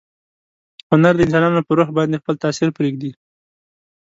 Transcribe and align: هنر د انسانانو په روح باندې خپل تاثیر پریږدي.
هنر 0.91 1.13
د 1.15 1.19
انسانانو 1.25 1.65
په 1.67 1.71
روح 1.77 1.89
باندې 1.97 2.19
خپل 2.21 2.35
تاثیر 2.43 2.69
پریږدي. 2.77 3.11